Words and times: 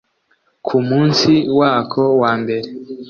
ku 0.65 0.77
munsi 0.89 1.31
wako 1.59 2.01
wa 2.21 2.31
mbere 2.41 2.67